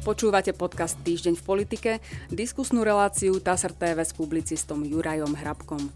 [0.00, 1.90] Počúvate podcast Týždeň v politike,
[2.32, 5.92] diskusnú reláciu TASR TV s publicistom Jurajom Hrabkom.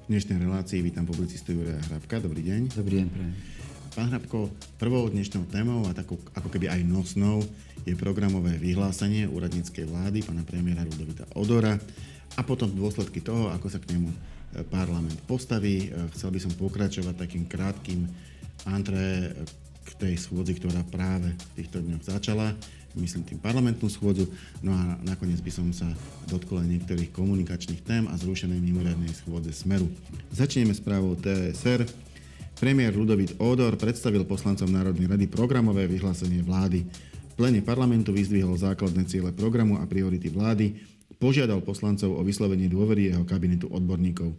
[0.00, 2.24] V dnešnej relácii vítam publicistu Juraja Hrabka.
[2.24, 2.72] Dobrý deň.
[2.72, 3.34] Dobrý deň, prajem.
[3.92, 4.48] Pán Hrabko,
[4.80, 7.44] prvou dnešnou témou a takou, ako keby aj nosnou
[7.84, 11.76] je programové vyhlásenie úradníckej vlády pána premiéra Rudovita Odora
[12.32, 14.16] a potom dôsledky toho, ako sa k nemu e,
[14.64, 15.92] parlament postaví.
[15.92, 18.08] E, chcel by som pokračovať takým krátkým
[18.64, 19.36] antré
[19.86, 22.52] k tej schôdzi, ktorá práve v týchto dňoch začala,
[22.96, 24.26] myslím tým parlamentnú schôdzu.
[24.64, 25.86] No a nakoniec by som sa
[26.26, 29.86] dotkol aj niektorých komunikačných tém a zrušenej mimoriadnej schôdze Smeru.
[30.32, 31.86] Začneme správou TSR.
[32.56, 36.88] Premiér Ludovít Odor predstavil poslancom Národnej rady programové vyhlásenie vlády.
[37.36, 40.72] Plene parlamentu vyzdvihol základné ciele programu a priority vlády,
[41.20, 44.32] požiadal poslancov o vyslovenie dôvery jeho kabinetu odborníkov.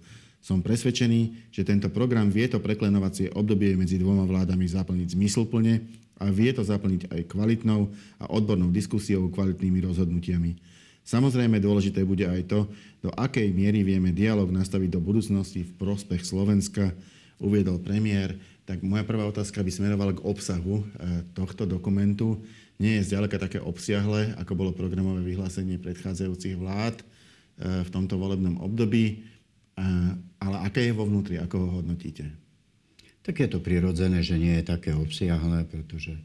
[0.47, 5.83] Som presvedčený, že tento program vie to preklenovacie obdobie medzi dvoma vládami zaplniť zmysluplne
[6.23, 7.91] a vie to zaplniť aj kvalitnou
[8.23, 10.55] a odbornou diskusiou, kvalitnými rozhodnutiami.
[11.03, 12.63] Samozrejme dôležité bude aj to,
[13.03, 16.95] do akej miery vieme dialog nastaviť do budúcnosti v prospech Slovenska,
[17.43, 18.39] uviedol premiér.
[18.63, 22.39] Tak moja prvá otázka by smerovala k obsahu eh, tohto dokumentu.
[22.79, 28.63] Nie je zďaleka také obsiahle, ako bolo programové vyhlásenie predchádzajúcich vlád eh, v tomto volebnom
[28.63, 29.35] období.
[30.37, 32.29] Ale aké je vo vnútri, ako ho hodnotíte?
[33.25, 36.15] Tak je to prirodzené, že nie je také obsiahle, pretože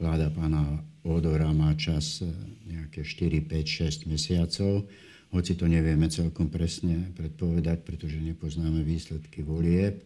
[0.00, 2.28] vláda pána Odora má čas e,
[2.66, 4.90] nejaké 4, 5, 6 mesiacov,
[5.28, 10.00] hoci to nevieme celkom presne predpovedať, pretože nepoznáme výsledky volieb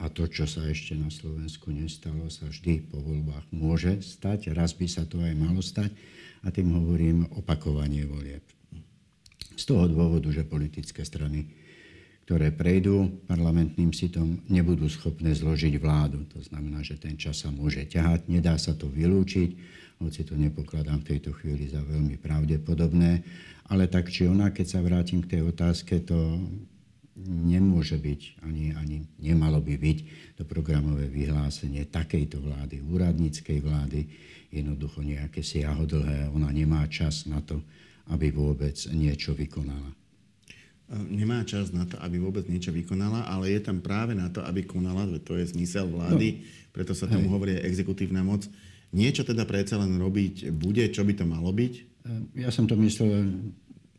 [0.00, 4.52] a to, čo sa ešte na Slovensku nestalo, sa vždy po voľbách môže stať.
[4.52, 5.92] Raz by sa to aj malo stať
[6.44, 8.44] a tým hovorím opakovanie volieb.
[9.56, 11.48] Z toho dôvodu, že politické strany
[12.30, 16.22] ktoré prejdú parlamentným sitom, nebudú schopné zložiť vládu.
[16.30, 19.50] To znamená, že ten čas sa môže ťahať, nedá sa to vylúčiť,
[19.98, 23.26] hoci to nepokladám v tejto chvíli za veľmi pravdepodobné.
[23.66, 26.38] Ale tak či ona, keď sa vrátim k tej otázke, to
[27.26, 29.98] nemôže byť, ani, ani nemalo by byť
[30.38, 34.06] to programové vyhlásenie takejto vlády, úradníckej vlády,
[34.54, 36.30] jednoducho nejaké siahodlhé.
[36.30, 37.58] Ona nemá čas na to,
[38.06, 39.98] aby vôbec niečo vykonala
[40.90, 44.66] nemá čas na to, aby vôbec niečo vykonala, ale je tam práve na to, aby
[44.66, 46.40] konala, to je zmysel vlády, no.
[46.74, 47.34] preto sa tomu Hej.
[47.34, 48.42] hovorí exekutívna moc.
[48.90, 51.74] Niečo teda predsa len robiť bude, čo by to malo byť?
[52.34, 53.30] Ja som to myslel,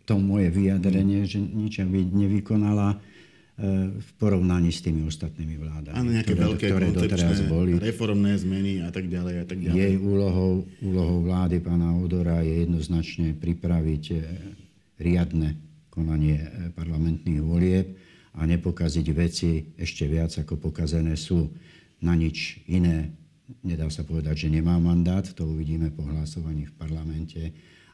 [0.03, 2.97] to moje vyjadrenie, že nič by nevykonala e,
[3.95, 5.95] v porovnaní s tými ostatnými vládami.
[5.95, 7.79] Áno, nejaké ktoré, veľké ktoré doteraz boli.
[7.79, 9.79] reformné zmeny a tak ďalej a tak ďalej.
[9.79, 14.15] Jej úlohou, úlohou vlády pána Odora je jednoznačne pripraviť e,
[14.99, 15.70] riadne
[16.01, 17.93] konanie e, parlamentných volieb
[18.33, 21.53] a nepokaziť veci ešte viac, ako pokazené sú.
[22.01, 23.13] Na nič iné
[23.61, 27.41] nedá sa povedať, že nemá mandát, to uvidíme po hlasovaní v parlamente,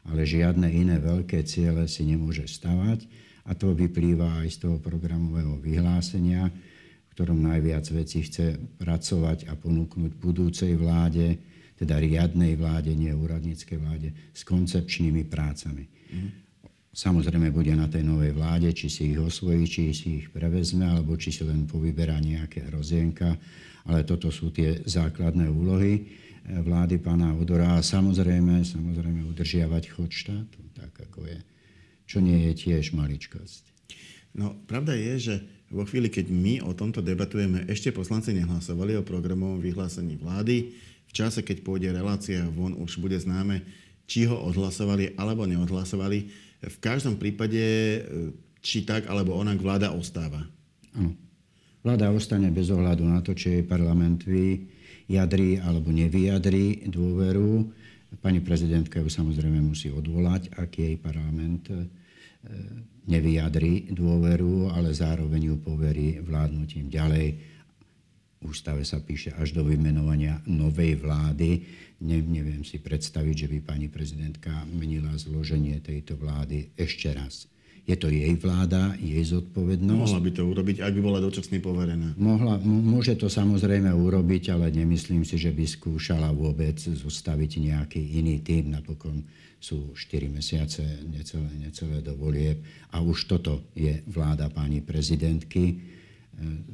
[0.06, 3.04] ale žiadne iné veľké ciele si nemôže stavať
[3.44, 9.58] a to vyplýva aj z toho programového vyhlásenia, v ktorom najviac vecí chce pracovať a
[9.58, 11.36] ponúknuť budúcej vláde,
[11.76, 15.84] teda riadnej vláde, nie úradníckej vláde, s koncepčnými prácami.
[16.08, 16.47] Mm.
[16.88, 21.14] Samozrejme bude na tej novej vláde, či si ich osvojí, či si ich prevezme, alebo
[21.20, 23.36] či si len povyberá nejaké hrozienka.
[23.88, 27.76] Ale toto sú tie základné úlohy eh, vlády pána Odora.
[27.76, 31.38] A samozrejme, samozrejme udržiavať chod štátu, tak ako je.
[32.08, 33.68] Čo nie je tiež maličkosť.
[34.32, 35.34] No, pravda je, že
[35.68, 40.72] vo chvíli, keď my o tomto debatujeme, ešte poslanci nehlasovali o programovom vyhlásení vlády.
[41.08, 43.64] V čase, keď pôjde relácia von, už bude známe,
[44.08, 48.00] či ho odhlasovali alebo neodhlasovali v každom prípade, e,
[48.58, 50.42] či tak alebo onak, vláda ostáva.
[50.98, 51.14] Áno.
[51.86, 57.70] Vláda ostane bez ohľadu na to, či jej parlament vyjadrí alebo nevyjadrí dôveru.
[58.18, 61.86] Pani prezidentka ju samozrejme musí odvolať, ak jej parlament e,
[63.08, 67.57] nevyjadrí dôveru, ale zároveň ju poverí vládnutím ďalej.
[68.38, 71.66] Ústave sa píše až do vymenovania novej vlády
[72.00, 77.50] ne, neviem si predstaviť, že by pani prezidentka menila zloženie tejto vlády ešte raz.
[77.88, 80.12] Je to jej vláda, jej zodpovednosť.
[80.12, 82.20] Mohla by to urobiť, ak by bola dočasne poverená.
[82.20, 88.44] Mohla, môže to samozrejme urobiť, ale nemyslím si, že by skúšala vôbec zostaviť nejaký iný
[88.44, 88.76] tým.
[88.76, 89.24] Napokon
[89.56, 92.60] sú 4 mesiace, necelé, necelé do volieb.
[92.92, 95.80] A už toto je vláda pani prezidentky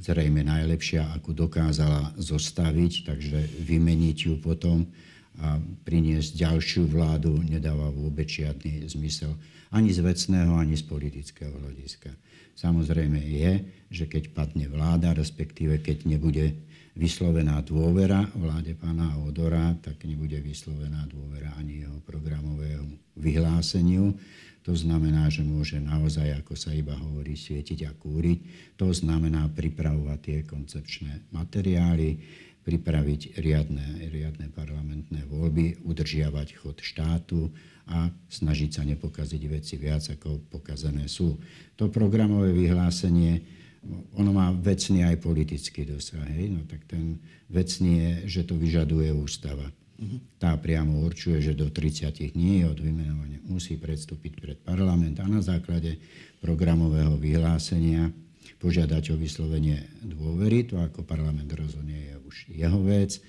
[0.01, 4.89] zrejme najlepšia, akú dokázala zostaviť, takže vymeniť ju potom
[5.35, 9.35] a priniesť ďalšiu vládu nedáva vôbec žiadny zmysel
[9.75, 12.15] ani z vecného, ani z politického hľadiska.
[12.55, 13.53] Samozrejme je,
[13.91, 16.55] že keď padne vláda, respektíve keď nebude
[16.95, 24.15] vyslovená dôvera vláde pána Odora, tak nebude vyslovená dôvera ani jeho programovému vyhláseniu.
[24.65, 28.39] To znamená, že môže naozaj, ako sa iba hovorí, svietiť a kúriť.
[28.81, 32.17] To znamená pripravovať tie koncepčné materiály,
[32.65, 37.53] pripraviť riadne, riadne parlamentné voľby, udržiavať chod štátu
[37.85, 41.37] a snažiť sa nepokaziť veci viac, ako pokazané sú.
[41.77, 43.45] To programové vyhlásenie,
[44.17, 46.25] ono má vecný aj politický dosah.
[46.25, 46.57] Hej?
[46.57, 47.21] No tak ten
[47.53, 49.69] vecný je, že to vyžaduje ústava.
[50.43, 55.39] Tá priamo určuje, že do 30 dní od vymenovania musí predstúpiť pred parlament a na
[55.39, 56.01] základe
[56.43, 58.11] programového vyhlásenia
[58.59, 60.67] požiadať o vyslovenie dôvery.
[60.73, 61.94] To ako parlament rozhodne
[62.35, 63.23] už jeho vec.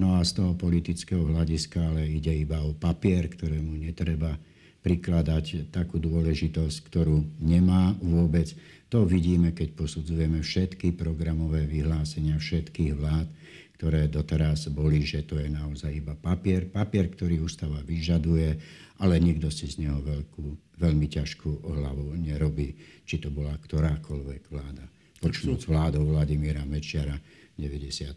[0.00, 4.40] No a z toho politického hľadiska ale ide iba o papier, ktorému netreba
[4.80, 8.56] prikladať takú dôležitosť, ktorú nemá vôbec.
[8.88, 13.28] To vidíme, keď posudzujeme všetky programové vyhlásenia všetkých vlád,
[13.76, 16.64] ktoré doteraz boli, že to je naozaj iba papier.
[16.70, 18.56] Papier, ktorý ústava vyžaduje,
[19.02, 22.72] ale nikto si z neho veľkú, veľmi ťažkú hlavu nerobí,
[23.04, 24.86] či to bola ktorákoľvek vláda.
[25.20, 27.16] Počnúť vládou Vladimíra Mečiara
[27.56, 28.16] 94.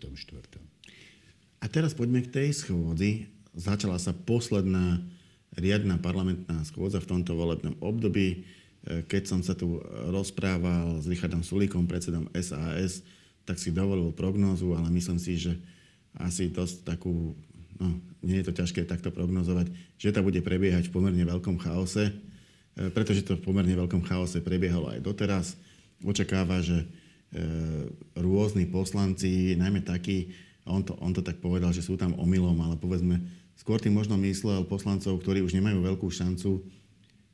[1.59, 3.27] A teraz poďme k tej schôdzi.
[3.55, 5.03] Začala sa posledná
[5.57, 8.45] riadna parlamentná schôdza v tomto volebnom období.
[8.85, 13.03] Keď som sa tu rozprával s Richardom Sulíkom, predsedom SAS,
[13.43, 15.57] tak si dovolil prognózu, ale myslím si, že
[16.15, 17.33] asi dosť takú,
[17.81, 22.09] no nie je to ťažké takto prognozovať, že to bude prebiehať v pomerne veľkom chaose,
[22.09, 22.13] e,
[22.93, 25.57] pretože to v pomerne veľkom chaose prebiehalo aj doteraz.
[26.05, 26.87] Očakáva, že e,
[28.17, 30.33] rôzni poslanci, najmä takí,
[30.65, 33.21] on to, on to tak povedal, že sú tam omylom, ale povedzme,
[33.53, 36.65] skôr tým možno myslel poslancov, ktorí už nemajú veľkú šancu,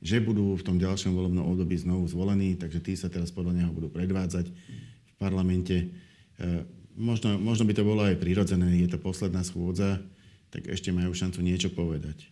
[0.03, 3.71] že budú v tom ďalšom volebnom období znovu zvolení, takže tí sa teraz podľa neho
[3.71, 5.89] budú predvádzať v parlamente.
[6.37, 10.03] E, možno, možno by to bolo aj prirodzené, je to posledná schôdza,
[10.51, 12.27] tak ešte majú šancu niečo povedať.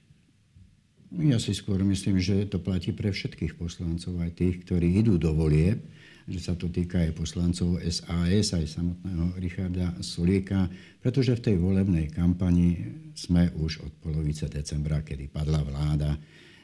[1.13, 5.29] Ja si skôr myslím, že to platí pre všetkých poslancov, aj tých, ktorí idú do
[5.33, 5.77] volie,
[6.23, 10.71] že sa to týka aj poslancov SAS, aj samotného Richarda Sulíka,
[11.03, 12.79] pretože v tej volebnej kampani
[13.11, 16.15] sme už od polovice decembra, kedy padla vláda,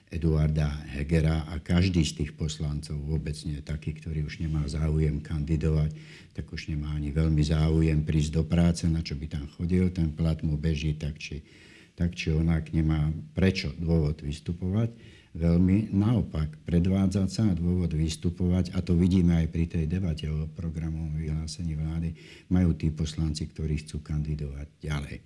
[0.09, 5.93] Eduarda Hegera a každý z tých poslancov vôbec nie taký, ktorý už nemá záujem kandidovať,
[6.33, 10.09] tak už nemá ani veľmi záujem prísť do práce, na čo by tam chodil, ten
[10.09, 11.45] plat mu beží tak či,
[11.93, 15.18] tak či onak, nemá prečo dôvod vystupovať.
[15.39, 20.51] Veľmi naopak, predvádzať sa a dôvod vystupovať, a to vidíme aj pri tej debate o
[20.51, 22.11] programovom vyhlásení vlády,
[22.51, 25.17] majú tí poslanci, ktorí chcú kandidovať ďalej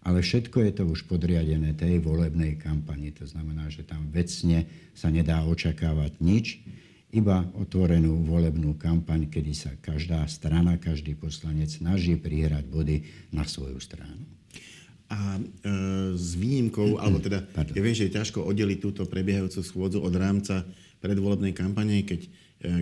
[0.00, 3.12] ale všetko je to už podriadené tej volebnej kampani.
[3.20, 4.64] To znamená, že tam vecne
[4.96, 6.64] sa nedá očakávať nič,
[7.10, 12.96] iba otvorenú volebnú kampaň, kedy sa každá strana, každý poslanec snaží prihrať body
[13.34, 14.39] na svoju stranu.
[15.10, 15.42] A e,
[16.14, 17.74] s výnimkou, alebo teda, Pardon.
[17.74, 20.62] ja viem, že je ťažko oddeliť túto prebiehajúcu schôdzu od rámca
[21.02, 22.28] predvolebnej kampane, keď e,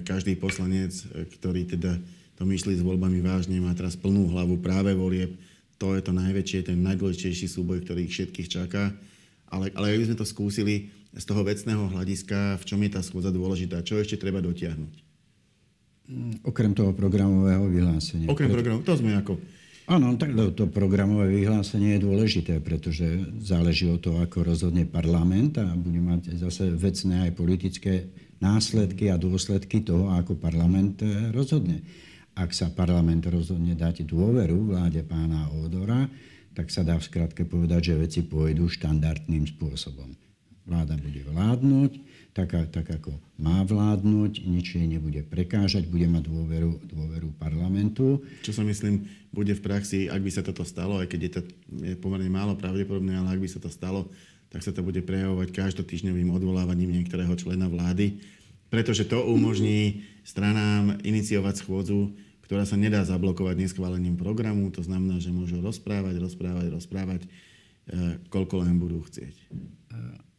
[0.04, 1.96] každý poslanec, e, ktorý teda
[2.36, 5.34] to myslí s voľbami vážne, má teraz plnú hlavu práve volieb,
[5.80, 8.92] to je to najväčšie, ten najdôležitejší súboj, ktorý ich všetkých čaká.
[9.48, 13.00] Ale, ale ak by sme to skúsili z toho vecného hľadiska, v čom je tá
[13.00, 14.94] schôdza dôležitá, čo ešte treba dotiahnuť?
[16.08, 18.28] Mm, okrem toho programového vyhlásenia.
[18.28, 19.40] Okrem programu, to sme ako...
[19.88, 23.08] Áno, tak to programové vyhlásenie je dôležité, pretože
[23.40, 29.16] záleží od toho, ako rozhodne parlament a bude mať zase vecné aj politické následky a
[29.16, 31.80] dôsledky toho, ako parlament eh, rozhodne
[32.38, 36.07] ak sa parlament rozhodne dať dôveru vláde pána Odora,
[36.54, 40.14] tak sa dá v skratke povedať, že veci pôjdu štandardným spôsobom.
[40.62, 41.92] Vláda bude vládnuť,
[42.47, 43.11] tak, tak ako
[43.42, 48.23] má vládnuť, nič jej nebude prekážať, bude mať dôveru, dôveru parlamentu.
[48.47, 51.40] Čo sa myslím, bude v praxi, ak by sa toto stalo, aj keď je to
[51.83, 54.07] je pomerne málo pravdepodobné, ale ak by sa to stalo,
[54.54, 58.23] tak sa to bude prejavovať každotýždňovým odvolávaním niektorého člena vlády,
[58.71, 62.14] pretože to umožní stranám iniciovať schôdzu
[62.49, 64.73] ktorá sa nedá zablokovať neschválením programu.
[64.73, 67.28] To znamená, že môžu rozprávať, rozprávať, rozprávať,
[68.28, 69.35] koľko len budú chcieť.
[69.35, 69.45] E,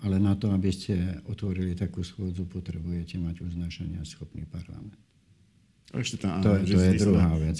[0.06, 4.96] ale na to, aby ste otvorili takú schôdzu, potrebujete mať uznášania schopný parlament.
[5.89, 7.58] Ešte tá, to, to je druhá vec.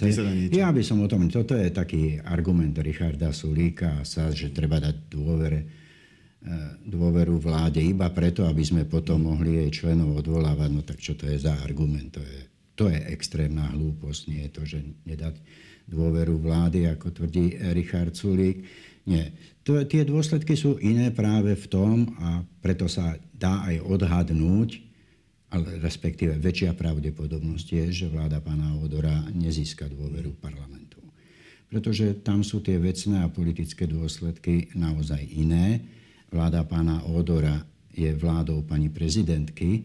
[0.54, 4.78] Ja by som o tom, toto je taký argument Richarda Sulíka a sa, že treba
[4.78, 5.60] dať dôvere,
[6.40, 6.48] e,
[6.86, 10.70] dôveru vláde iba preto, aby sme potom mohli jej členov odvolávať.
[10.70, 12.14] No tak čo to je za argument?
[12.14, 15.36] To je to je extrémna hlúposť, nie je to, že nedať
[15.92, 18.64] dôveru vlády, ako tvrdí Richard Sulík.
[19.10, 19.34] Nie.
[19.66, 24.86] To, tie dôsledky sú iné práve v tom, a preto sa dá aj odhadnúť,
[25.50, 31.02] ale respektíve väčšia pravdepodobnosť je, že vláda pána Odora nezíska dôveru parlamentu.
[31.70, 35.82] Pretože tam sú tie vecné a politické dôsledky naozaj iné.
[36.30, 39.70] Vláda pána Odora je vládou pani prezidentky.
[39.74, 39.82] E,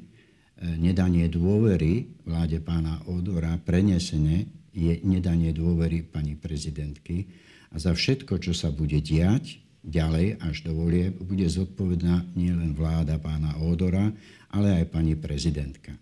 [0.76, 7.24] nedanie dôvery vláde pána Odora prenesené je nedanie dôvery pani prezidentky.
[7.74, 13.18] A za všetko, čo sa bude diať ďalej až do volie, bude zodpovedná nielen vláda
[13.18, 14.14] pána Odora,
[14.54, 15.98] ale aj pani prezidentka.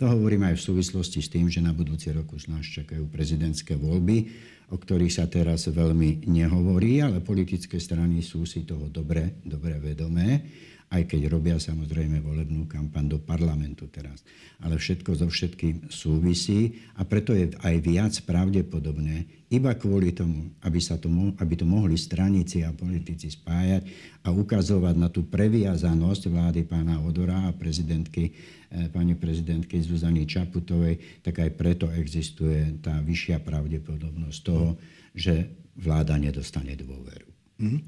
[0.00, 3.76] To hovorím aj v súvislosti s tým, že na budúci rok už nás čakajú prezidentské
[3.76, 4.32] voľby,
[4.72, 10.40] o ktorých sa teraz veľmi nehovorí, ale politické strany sú si toho dobre, dobre vedomé
[10.90, 14.26] aj keď robia samozrejme volebnú kampaň do parlamentu teraz.
[14.58, 20.82] Ale všetko so všetkým súvisí a preto je aj viac pravdepodobné, iba kvôli tomu, aby,
[20.82, 21.06] sa to,
[21.38, 23.82] aby to mohli stranici a politici spájať
[24.26, 31.22] a ukazovať na tú previazanosť vlády pána Odora a prezidentky, eh, pani prezidentky Zuzany Čaputovej,
[31.22, 34.74] tak aj preto existuje tá vyššia pravdepodobnosť toho,
[35.14, 37.30] že vláda nedostane dôveru.
[37.62, 37.80] Mm-hmm.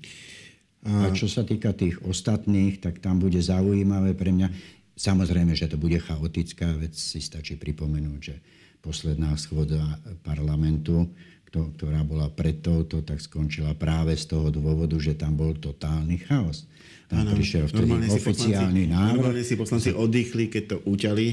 [0.83, 4.51] A čo sa týka tých ostatných, tak tam bude zaujímavé pre mňa.
[4.99, 8.37] Samozrejme, že to bude chaotická vec, si stačí pripomenúť, že
[8.83, 9.79] posledná schôdza
[10.27, 11.07] parlamentu,
[11.53, 16.67] ktorá bola pred touto, tak skončila práve z toho dôvodu, že tam bol totálny chaos.
[17.07, 19.17] Tam ano, prišiel vtedy oficiálny poslanci, návrh.
[19.21, 21.27] Normálne si poslanci oddychli, keď to uťali,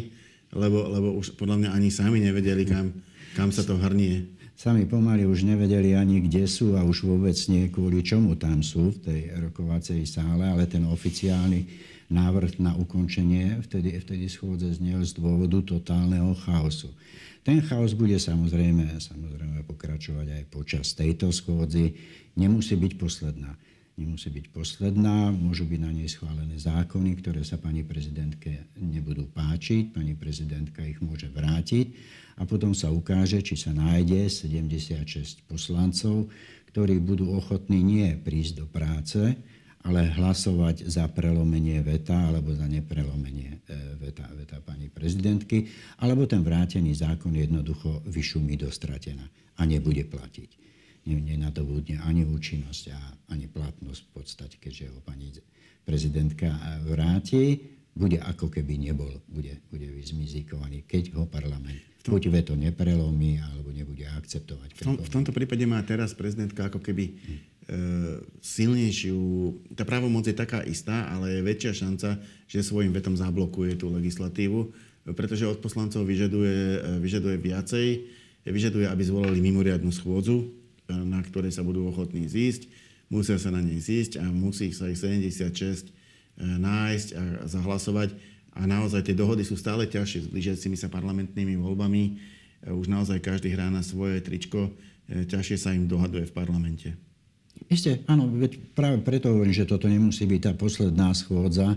[0.59, 2.91] lebo, lebo už podľa mňa ani sami nevedeli, kam,
[3.33, 4.27] kam sa to hrnie
[4.59, 8.91] sami pomaly už nevedeli ani, kde sú a už vôbec nie kvôli čomu tam sú
[8.91, 11.63] v tej rokovacej sále, ale ten oficiálny
[12.11, 16.91] návrh na ukončenie vtedy, vtedy schôdze znel z dôvodu totálneho chaosu.
[17.47, 21.95] Ten chaos bude samozrejme, samozrejme pokračovať aj počas tejto schôdzy.
[22.35, 23.55] Nemusí byť posledná.
[23.99, 29.91] Nemusí byť posledná, môžu byť na nej schválené zákony, ktoré sa pani prezidentke nebudú páčiť.
[29.91, 31.99] Pani prezidentka ich môže vrátiť
[32.39, 36.31] a potom sa ukáže, či sa nájde 76 poslancov,
[36.71, 39.35] ktorí budú ochotní nie prísť do práce,
[39.83, 45.67] ale hlasovať za prelomenie veta alebo za neprelomenie e, veta, veta pani prezidentky,
[45.99, 49.27] alebo ten vrátený zákon jednoducho vyšumí do stratená
[49.59, 50.68] a nebude platiť.
[51.07, 52.99] Nenadobudne ani účinnosť a
[53.33, 55.31] ani platnosť v podstate, keďže ho pani
[55.87, 56.51] prezidentka
[56.85, 57.59] vráti,
[57.95, 63.69] bude ako keby nebol, bude, bude vyzmizikovaný, keď ho parlament tom, buď veto neprelomí, alebo
[63.69, 64.69] nebude akceptovať.
[64.73, 67.19] V, tom, v tomto prípade má teraz prezidentka ako keby hm.
[67.29, 67.39] e,
[68.41, 69.19] silnejšiu...
[69.77, 72.09] Tá právomoc je taká istá, ale je väčšia šanca,
[72.49, 74.73] že svojim vetom zablokuje tú legislatívu,
[75.13, 77.87] pretože od poslancov vyžaduje, e, vyžaduje viacej,
[78.49, 80.49] vyžaduje, aby zvolali mimoriadnu schôdzu,
[80.93, 82.69] na ktorej sa budú ochotní zísť,
[83.09, 85.91] musia sa na nej zísť a musí sa ich 76 e,
[86.41, 88.09] nájsť a zahlasovať
[88.57, 92.03] a naozaj tie dohody sú stále ťažšie s blížiacimi sa parlamentnými voľbami.
[92.05, 92.11] E,
[92.69, 94.69] už naozaj každý hrá na svoje tričko,
[95.09, 96.89] e, ťažšie sa im dohaduje v parlamente.
[97.67, 101.75] Isté, áno, veď práve preto hovorím, že toto nemusí byť tá posledná schôdza,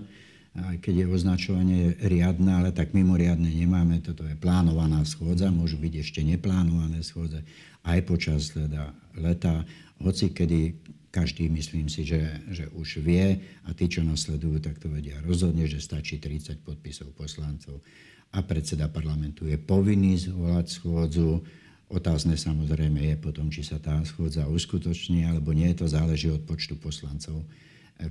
[0.53, 4.05] aj keď je označovanie riadne, ale tak mimoriadne nemáme.
[4.05, 7.41] Toto je plánovaná schôdza, môžu byť ešte neplánované schôdze
[7.83, 9.67] aj počas teda leta,
[10.03, 10.79] hoci kedy
[11.13, 13.37] každý, myslím si, že, že už vie
[13.69, 17.85] a tí, čo nasledujú, tak to vedia rozhodne, že stačí 30 podpisov poslancov
[18.33, 21.45] a predseda parlamentu je povinný zvolať schôdzu.
[21.93, 25.69] Otázne samozrejme je potom, či sa tá schôdza uskutoční, alebo nie.
[25.77, 27.45] To záleží od počtu poslancov,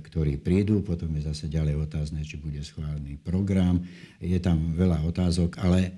[0.00, 0.80] ktorí prídu.
[0.80, 3.82] Potom je zase ďalej otázne, či bude schválený program.
[4.22, 5.90] Je tam veľa otázok, ale e,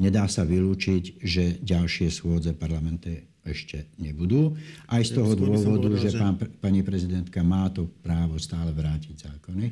[0.00, 4.56] nedá sa vylúčiť, že ďalšie schôdze parlamenty ešte nebudú.
[4.88, 9.66] Aj z toho dôvodu, povedal, že, pán, pani prezidentka má to právo stále vrátiť zákony.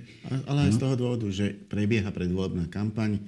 [0.44, 0.76] Ale aj no.
[0.76, 3.22] z toho dôvodu, že prebieha predvolebná kampaň, e,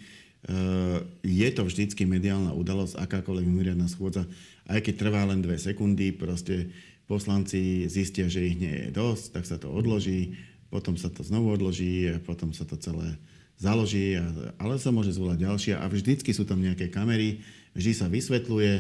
[1.25, 4.29] je to vždycky mediálna udalosť, akákoľvek mimoriadná schôdza,
[4.69, 6.69] aj keď trvá len dve sekundy, proste
[7.05, 10.41] poslanci zistia, že ich nie je dosť, tak sa to odloží,
[10.73, 13.15] potom sa to znovu odloží, potom sa to celé
[13.55, 14.19] založí,
[14.59, 17.45] ale sa môže zvolať ďalšia a vždycky sú tam nejaké kamery,
[17.77, 18.73] vždy sa vysvetľuje,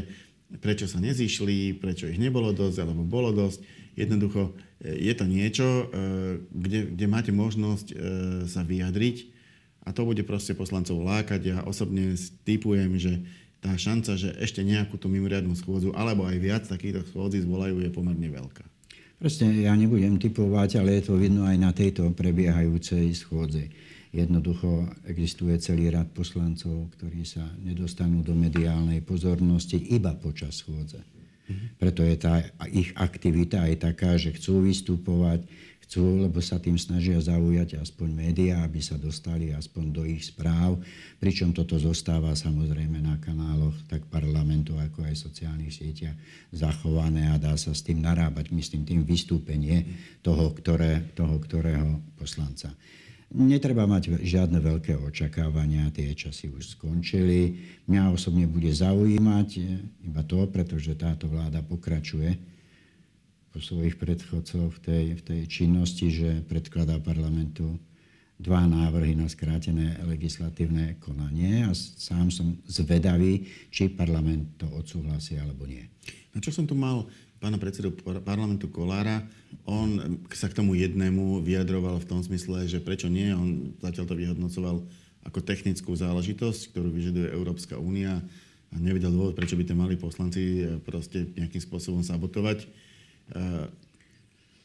[0.58, 3.62] prečo sa nezišli, prečo ich nebolo dosť alebo bolo dosť.
[3.94, 4.50] Jednoducho
[4.82, 5.84] e, je to niečo, e,
[6.50, 7.94] kde, kde máte možnosť e,
[8.50, 9.16] sa vyjadriť
[9.86, 11.40] a to bude proste poslancov lákať.
[11.44, 13.22] Ja osobne typujem, že
[13.64, 17.88] tá šanca, že ešte nejakú tú mimoriadnú schôdzu alebo aj viac takýchto schôdzí zvolajú, je
[17.88, 18.60] pomerne veľká.
[19.16, 23.72] Presne, ja nebudem typovať, ale je to vidno aj na tejto prebiehajúcej schôdzi.
[24.12, 31.00] Jednoducho existuje celý rad poslancov, ktorí sa nedostanú do mediálnej pozornosti iba počas schôdze.
[31.76, 32.40] Preto je tá
[32.72, 35.44] ich aktivita aj taká, že chcú vystupovať,
[35.84, 40.80] chcú, lebo sa tým snažia zaujať aspoň médiá, aby sa dostali aspoň do ich správ,
[41.20, 46.16] pričom toto zostáva samozrejme na kanáloch tak parlamentu, ako aj sociálnych sieťach
[46.50, 49.84] zachované a dá sa s tým narábať, myslím tým vystúpenie
[50.24, 52.72] toho, ktoré, toho ktorého poslanca.
[53.34, 57.58] Netreba mať žiadne veľké očakávania, tie časy už skončili.
[57.90, 59.48] Mňa osobne bude zaujímať
[60.06, 62.38] iba to, pretože táto vláda pokračuje
[63.50, 67.74] po svojich predchodcoch v tej, v tej činnosti, že predkladá parlamentu
[68.38, 75.66] dva návrhy na skrátené legislatívne konanie a sám som zvedavý, či parlament to odsúhlasí alebo
[75.66, 75.86] nie.
[76.34, 77.06] Na čo som tu mal
[77.38, 79.22] pána predsedu parlamentu Kolára.
[79.64, 83.30] On sa k tomu jednému vyjadroval v tom smysle, že prečo nie.
[83.34, 84.76] On zatiaľ to vyhodnocoval
[85.24, 88.20] ako technickú záležitosť, ktorú vyžaduje Európska únia
[88.74, 92.68] a nevedel dôvod, prečo by to mali poslanci eh, proste nejakým spôsobom sabotovať.
[93.32, 93.66] Eh,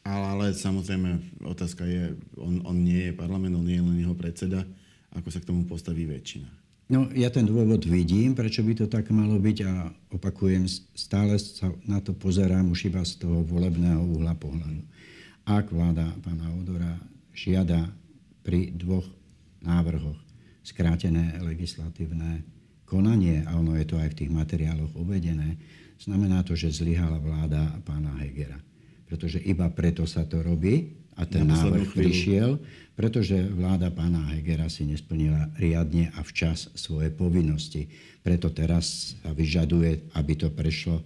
[0.04, 4.16] ale, ale samozrejme otázka je, on, on nie je parlament, on nie je len jeho
[4.16, 4.64] predseda,
[5.12, 6.59] ako sa k tomu postaví väčšina.
[6.90, 10.66] No, ja ten dôvod vidím, prečo by to tak malo byť a opakujem,
[10.98, 14.82] stále sa na to pozerám už iba z toho volebného uhla pohľadu.
[15.46, 16.98] Ak vláda pána Odora
[17.30, 17.86] žiada
[18.42, 19.06] pri dvoch
[19.62, 20.18] návrhoch
[20.66, 22.42] skrátené legislatívne
[22.90, 25.62] konanie, a ono je to aj v tých materiáloch uvedené,
[25.94, 28.58] znamená to, že zlyhala vláda pána Hegera.
[29.06, 32.56] Pretože iba preto sa to robí, a ten návrh prišiel,
[32.96, 37.92] pretože vláda pána Hegera si nesplnila riadne a včas svoje povinnosti.
[38.24, 41.04] Preto teraz sa vyžaduje, aby to prešlo e,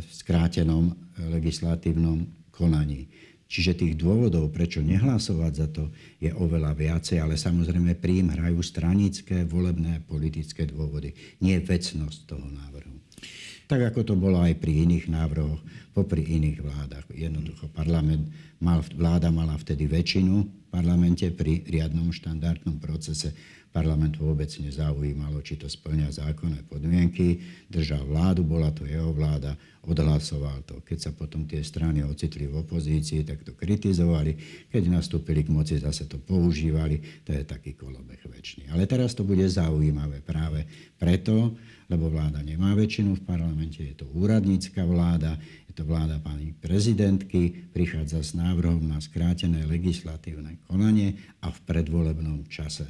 [0.00, 0.92] v skrátenom e,
[1.28, 3.08] legislatívnom konaní.
[3.44, 9.44] Čiže tých dôvodov, prečo nehlasovať za to, je oveľa viacej, ale samozrejme príjm hrajú stranické,
[9.44, 11.12] volebné, politické dôvody,
[11.44, 13.03] nie vecnosť toho návrhu.
[13.64, 15.60] Tak ako to bolo aj pri iných návrhoch,
[15.96, 17.06] popri iných vládach.
[17.14, 18.28] Jednoducho parlament
[18.60, 23.32] mal, vláda mala vtedy väčšinu v parlamente pri riadnom štandardnom procese.
[23.74, 27.42] Parlament vôbec nezaujímalo, či to splňa zákonné podmienky.
[27.66, 30.78] Držal vládu, bola to jeho vláda, odhlasoval to.
[30.86, 34.38] Keď sa potom tie strany ocitli v opozícii, tak to kritizovali.
[34.70, 37.26] Keď nastúpili k moci, zase to používali.
[37.26, 38.70] To je taký kolobeh väčší.
[38.70, 41.58] Ale teraz to bude zaujímavé práve preto,
[41.90, 45.36] lebo vláda nemá väčšinu v parlamente, je to úradnícka vláda,
[45.68, 52.46] je to vláda pani prezidentky, prichádza s návrhom na skrátené legislatívne konanie a v predvolebnom
[52.48, 52.88] čase.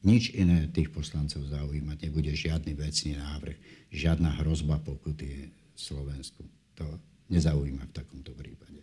[0.00, 3.56] Nič iné tých poslancov zaujímať nebude žiadny vecný návrh,
[3.92, 6.44] žiadna hrozba pokuty Slovensku.
[6.80, 6.86] To
[7.28, 8.80] nezaujíma v takomto prípade.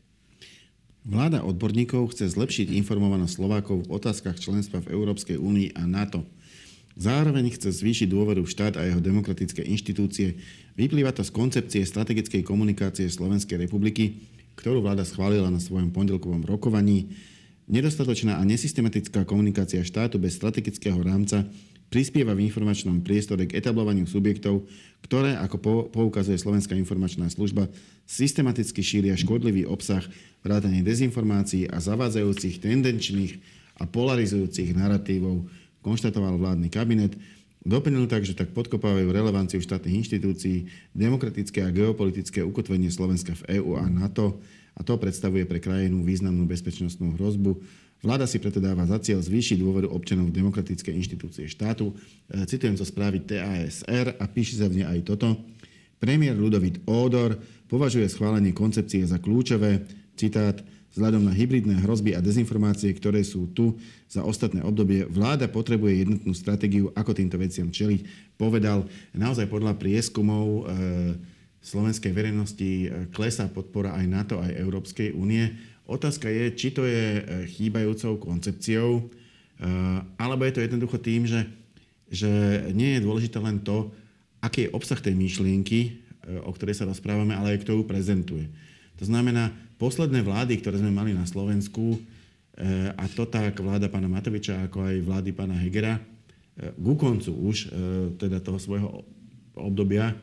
[1.08, 6.22] Vláda odborníkov chce zlepšiť informovanosť Slovákov v otázkach členstva v Európskej únii a NATO–
[6.98, 10.42] Zároveň chce zvýšiť dôveru v štát a jeho demokratické inštitúcie.
[10.74, 14.26] Vyplýva to z koncepcie strategickej komunikácie Slovenskej republiky,
[14.58, 17.14] ktorú vláda schválila na svojom pondelkovom rokovaní.
[17.68, 21.44] Nedostatočná a nesystematická komunikácia štátu bez strategického rámca
[21.92, 24.64] prispieva v informačnom priestore k etablovaniu subjektov,
[25.04, 27.68] ktoré, ako poukazuje Slovenská informačná služba,
[28.08, 30.04] systematicky šíria škodlivý obsah,
[30.48, 33.36] vrátanie dezinformácií a zavádzajúcich tendenčných
[33.80, 35.44] a polarizujúcich narratívov,
[35.84, 37.20] konštatoval vládny kabinet.
[37.68, 43.76] Doplnil tak, že tak podkopávajú relevanciu štátnych inštitúcií, demokratické a geopolitické ukotvenie Slovenska v EÚ
[43.76, 44.40] a NATO
[44.78, 47.58] a to predstavuje pre krajinu významnú bezpečnostnú hrozbu.
[48.06, 51.90] Vláda si preto dáva za cieľ zvýšiť dôveru občanov v demokratické inštitúcie štátu.
[52.30, 55.34] E, citujem zo správy TASR a píše sa v nej aj toto.
[55.98, 59.82] Premiér Ludovit Ódor považuje schválenie koncepcie za kľúčové,
[60.14, 60.62] citát,
[60.98, 63.78] Vzhľadom na hybridné hrozby a dezinformácie, ktoré sú tu
[64.10, 68.34] za ostatné obdobie, vláda potrebuje jednotnú stratégiu, ako týmto veciam čeliť.
[68.34, 70.62] Povedal, naozaj podľa prieskumov e,
[71.68, 75.52] slovenskej verejnosti e, klesá podpora aj NATO, aj Európskej únie.
[75.84, 79.12] Otázka je, či to je e, chýbajúcou koncepciou,
[80.22, 81.42] alebo je to jednoducho tým, že,
[82.14, 82.30] že
[82.78, 83.90] nie je dôležité len to,
[84.38, 85.98] aký je obsah tej myšlienky,
[86.46, 88.46] o ktorej sa rozprávame, ale aj kto ju prezentuje.
[89.02, 89.50] To znamená,
[89.82, 91.98] posledné vlády, ktoré sme mali na Slovensku,
[92.94, 95.98] a to tak vláda pána Matoviča, ako aj vlády pána Hegera,
[96.78, 97.74] ku koncu už
[98.22, 99.02] teda toho svojho
[99.58, 100.14] obdobia,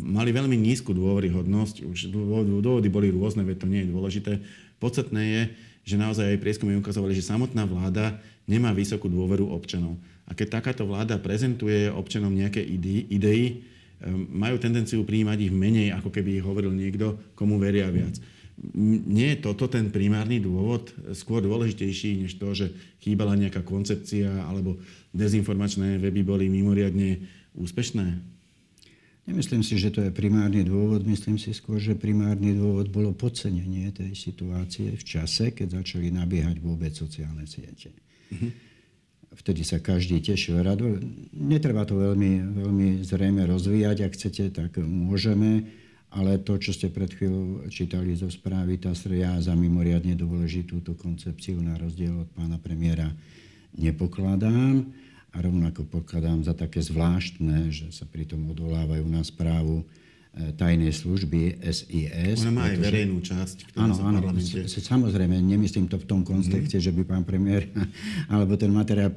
[0.00, 1.84] mali veľmi nízku dôveryhodnosť.
[1.84, 4.32] Už dôvody boli rôzne, veď to nie je dôležité.
[4.80, 5.42] Podstatné je,
[5.84, 10.00] že naozaj aj prieskumy ukazovali, že samotná vláda nemá vysokú dôveru občanov.
[10.24, 12.62] A keď takáto vláda prezentuje občanom nejaké
[13.10, 13.66] idei,
[14.32, 18.16] majú tendenciu prijímať ich menej, ako keby ich hovoril niekto, komu veria viac
[18.84, 22.66] nie je toto ten primárny dôvod, skôr dôležitejší než to, že
[23.00, 24.76] chýbala nejaká koncepcia alebo
[25.16, 27.24] dezinformačné weby boli mimoriadne
[27.56, 28.20] úspešné?
[29.30, 31.06] Nemyslím si, že to je primárny dôvod.
[31.06, 36.58] Myslím si skôr, že primárny dôvod bolo podcenenie tej situácie v čase, keď začali nabiehať
[36.58, 37.94] vôbec sociálne siete.
[38.34, 38.50] Mm-hmm.
[39.30, 40.98] Vtedy sa každý tešil rado.
[41.30, 43.96] Netreba to veľmi, veľmi zrejme rozvíjať.
[44.02, 45.62] Ak chcete, tak môžeme.
[46.10, 50.98] Ale to, čo ste pred chvíľou čítali zo správy TASR, ja za mimoriadne dôležitú túto
[50.98, 53.06] koncepciu na rozdiel od pána premiéra
[53.78, 54.90] nepokladám
[55.30, 59.86] a rovnako pokladám za také zvláštne, že sa pritom odvolávajú na správu
[60.34, 62.42] e, tajnej služby SIS.
[62.42, 62.74] Ona má pretože...
[62.74, 64.66] aj verejnú časť, ktorá áno, áno, parlamente...
[64.66, 66.82] Samozrejme, nemyslím to v tom kontexte, mm.
[66.82, 67.70] že by pán premiér
[68.32, 69.14] alebo ten materiál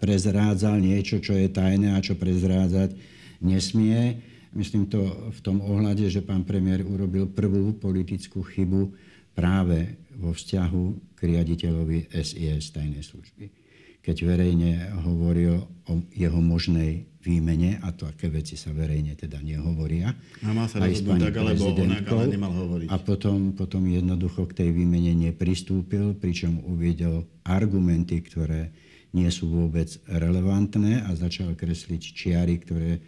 [0.00, 2.96] prezrádzal niečo, čo je tajné a čo prezrádzať
[3.44, 4.24] nesmie.
[4.56, 8.88] Myslím to v tom ohľade, že pán premiér urobil prvú politickú chybu
[9.36, 13.61] práve vo vzťahu k riaditeľovi SIS tajnej služby
[14.02, 20.10] keď verejne hovoril o jeho možnej výmene, a to aké veci sa verejne teda nehovoria.
[20.42, 22.88] A má sa aj s pani tak, alebo onak, ale nemal hovoriť.
[22.90, 28.74] A potom, potom jednoducho k tej výmene nepristúpil, pričom uviedol argumenty, ktoré
[29.14, 32.98] nie sú vôbec relevantné a začal kresliť čiary, ktoré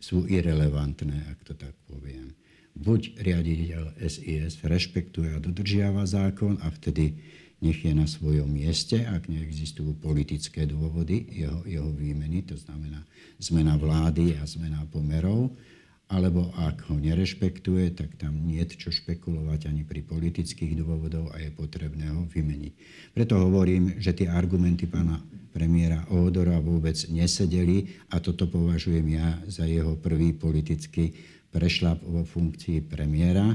[0.00, 2.32] sú irrelevantné, ak to tak poviem.
[2.78, 7.18] Buď riaditeľ SIS rešpektuje a dodržiava zákon a vtedy
[7.58, 13.02] nech je na svojom mieste, ak neexistujú politické dôvody jeho, jeho výmeny, to znamená
[13.42, 15.50] zmena vlády a zmena pomerov,
[16.08, 21.42] alebo ak ho nerešpektuje, tak tam nie je čo špekulovať ani pri politických dôvodov a
[21.42, 22.72] je potrebné ho vymeniť.
[23.12, 25.20] Preto hovorím, že tie argumenty pána
[25.52, 31.12] premiéra Ódora vôbec nesedeli a toto považujem ja za jeho prvý politický
[31.52, 33.52] prešlap vo funkcii premiéra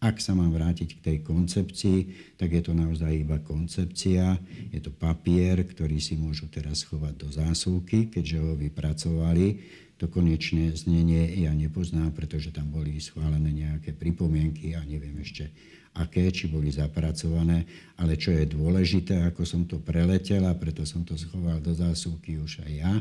[0.00, 1.98] ak sa mám vrátiť k tej koncepcii,
[2.36, 4.36] tak je to naozaj iba koncepcia.
[4.68, 9.64] Je to papier, ktorý si môžu teraz schovať do zásuvky, keďže ho vypracovali.
[10.02, 15.48] To konečné znenie ja nepoznám, pretože tam boli schválené nejaké pripomienky a neviem ešte
[15.94, 17.64] aké, či boli zapracované.
[17.96, 22.36] Ale čo je dôležité, ako som to preletel a preto som to schoval do zásuvky
[22.42, 22.92] už aj ja,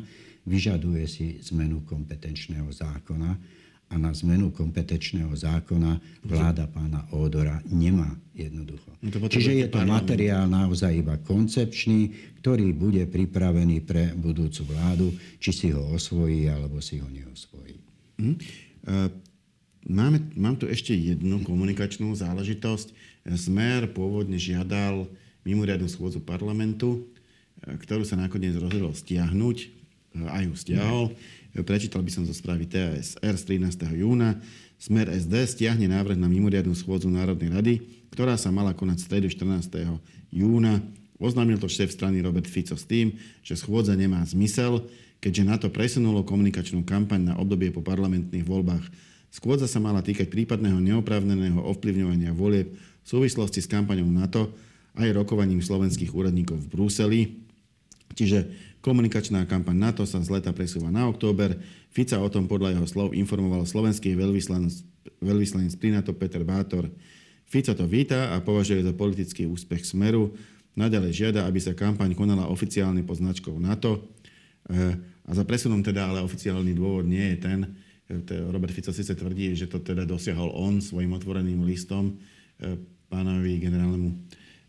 [0.45, 3.62] vyžaduje si zmenu kompetenčného zákona
[3.93, 8.89] a na zmenu kompetenčného zákona vláda pána Ódora nemá jednoducho.
[9.05, 15.53] No Čiže je to materiál naozaj iba koncepčný, ktorý bude pripravený pre budúcu vládu, či
[15.53, 17.77] si ho osvojí, alebo si ho neosvojí.
[18.17, 18.35] Mm.
[19.83, 22.95] Máme, mám tu ešte jednu komunikačnú záležitosť.
[23.37, 25.05] Smer pôvodne žiadal
[25.43, 27.03] mimoriadnu schôdzu parlamentu,
[27.59, 29.67] e, ktorú sa nakoniec rozhodol stiahnuť, e,
[30.23, 31.05] aj ju stiahol.
[31.11, 31.42] Mm.
[31.53, 33.85] Prečítal by som zo správy TASR z 13.
[33.93, 34.41] júna.
[34.81, 37.73] Smer SD stiahne návrh na mimoriadnu schôdzu Národnej rady,
[38.09, 39.69] ktorá sa mala konať v stredu 14.
[40.33, 40.81] júna.
[41.21, 43.13] Oznámil to šéf strany Robert Fico s tým,
[43.45, 44.81] že schôdza nemá zmysel,
[45.21, 48.89] keďže na to presunulo komunikačnú kampaň na obdobie po parlamentných voľbách.
[49.29, 54.49] Skôdza sa mala týkať prípadného neoprávneného ovplyvňovania volieb v súvislosti s kampaňou NATO
[54.97, 57.21] aj rokovaním slovenských úradníkov v Bruseli.
[58.17, 61.55] Čiže Komunikačná kampaň NATO sa z leta presúva na október.
[61.87, 64.11] Fica o tom podľa jeho slov informoval slovenský
[65.23, 66.91] veľvyslanec pri NATO Peter Bátor.
[67.47, 70.35] Fico to víta a považuje za politický úspech Smeru.
[70.75, 74.03] Naďalej žiada, aby sa kampaň konala oficiálne pod značkou NATO.
[74.67, 77.59] Eh, a za presunom teda ale oficiálny dôvod nie je ten,
[78.11, 78.19] eh,
[78.51, 82.19] Robert Fico síce tvrdí, že to teda dosiahol on svojim otvoreným listom
[82.59, 82.75] eh,
[83.07, 84.11] pánovi generálnemu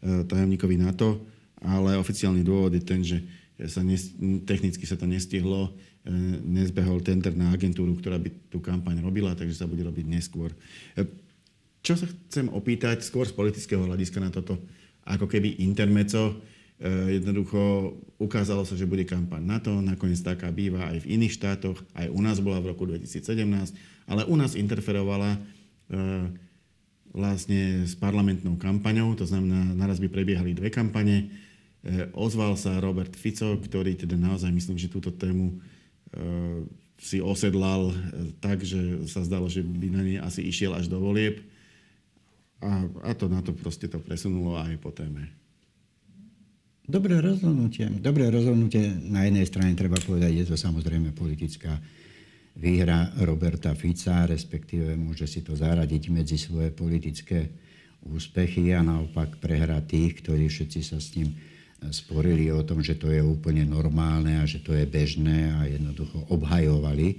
[0.05, 1.24] tajomníkovi NATO,
[1.64, 4.10] ale oficiálny dôvod je ten, že sa nes,
[4.42, 5.70] technicky sa to nestihlo,
[6.02, 6.10] e,
[6.42, 10.50] nezbehol tender na agentúru, ktorá by tú kampaň robila, takže sa bude robiť neskôr.
[10.98, 11.06] E,
[11.84, 14.58] čo sa chcem opýtať skôr z politického hľadiska na toto,
[15.06, 16.34] ako keby intermeco,
[16.82, 21.38] e, jednoducho ukázalo sa, že bude kampaň na to, nakoniec taká býva aj v iných
[21.38, 23.30] štátoch, aj u nás bola v roku 2017,
[24.10, 25.38] ale u nás interferovala
[27.14, 31.30] vlastne s parlamentnou kampaňou, to znamená, naraz by prebiehali dve kampane,
[32.16, 36.64] ozval sa Robert Fico, ktorý teda naozaj myslím, že túto tému eh,
[36.97, 37.97] si osedlal eh,
[38.40, 41.44] tak, že sa zdalo, že by na nej asi išiel až do volieb.
[42.64, 45.29] A, a to na to proste to presunulo aj po téme.
[46.85, 47.88] Dobré rozhodnutie.
[48.01, 48.92] Dobré rozhodnutie.
[49.09, 51.81] Na jednej strane treba povedať, je to samozrejme politická
[52.57, 57.53] výhra Roberta Fica, respektíve môže si to zaradiť medzi svoje politické
[58.05, 61.33] úspechy a naopak prehra tých, ktorí všetci sa s ním
[61.90, 66.25] sporili o tom, že to je úplne normálne a že to je bežné a jednoducho
[66.31, 67.16] obhajovali e,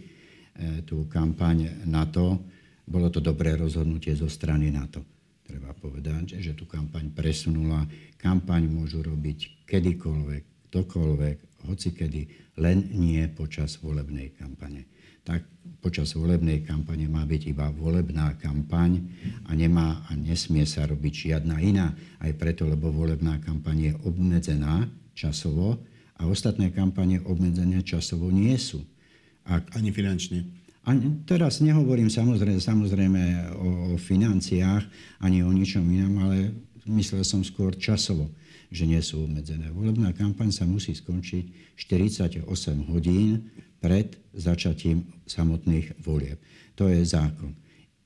[0.87, 2.39] tú kampaň NATO.
[2.85, 5.03] Bolo to dobré rozhodnutie zo strany NATO.
[5.45, 7.85] Treba povedať, že tú kampaň presunula.
[8.17, 11.37] Kampaň môžu robiť kedykoľvek, ktokoľvek,
[11.69, 12.21] hocikedy,
[12.61, 14.94] len nie počas volebnej kampane.
[15.25, 15.41] Tak
[15.81, 19.01] počas volebnej kampane má byť iba volebná kampaň
[19.49, 21.93] a nemá a nesmie sa robiť žiadna iná.
[22.21, 24.85] Aj preto, lebo volebná kampaň je obmedzená
[25.17, 25.81] časovo
[26.17, 28.81] a ostatné kampane obmedzené časovo nie sú.
[29.45, 29.77] Ak...
[29.77, 30.45] Ani finančne.
[30.85, 30.93] A
[31.25, 33.21] teraz nehovorím samozrejme, samozrejme
[33.57, 34.85] o, o financiách
[35.17, 36.53] ani o ničom inom, ale
[36.85, 38.29] myslel som skôr časovo,
[38.75, 39.71] že nie sú obmedzené.
[39.71, 42.43] Volebná kampaň sa musí skončiť 48
[42.91, 43.47] hodín
[43.79, 46.35] pred začatím samotných volieb.
[46.75, 47.55] To je zákon.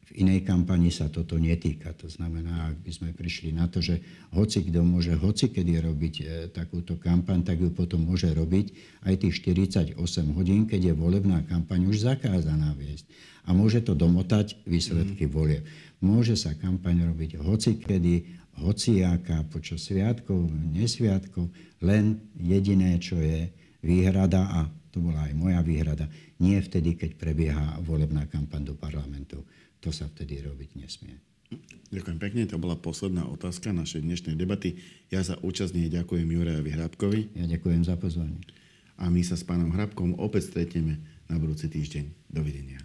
[0.09, 1.93] V inej kampani sa toto netýka.
[2.01, 4.01] To znamená, ak by sme prišli na to, že
[4.33, 8.73] hoci kto môže hoci kedy robiť e, takúto kampaň, tak ju potom môže robiť
[9.05, 9.93] aj tých 48
[10.33, 13.05] hodín, keď je volebná kampaň už zakázaná viesť.
[13.45, 15.33] A môže to domotať výsledky mm.
[15.33, 15.63] volieb.
[16.01, 24.43] Môže sa kampaň robiť hoci kedy, hociaká, počas sviatkov, nesviatkov, len jediné, čo je výhrada
[24.51, 26.09] a to bola aj moja výhrada.
[26.41, 29.45] Nie vtedy, keď prebieha volebná kampaň do parlamentu.
[29.79, 31.15] To sa vtedy robiť nesmie.
[31.89, 34.77] Ďakujem pekne, to bola posledná otázka našej dnešnej debaty.
[35.09, 37.19] Ja za účastne ďakujem Jurajovi Hrabkovi.
[37.33, 38.45] Ja ďakujem za pozvanie.
[38.99, 42.29] A my sa s pánom Hrabkom opäť stretneme na budúci týždeň.
[42.29, 42.83] Dovidenia.